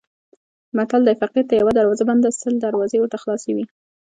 متل 0.77 1.01
دی: 1.07 1.13
فقیر 1.21 1.43
ته 1.49 1.53
یوه 1.55 1.71
دروازه 1.79 2.03
بنده 2.09 2.29
سل 2.41 2.55
ورته 3.01 3.17
خلاصې 3.23 3.51
وي. 3.55 3.65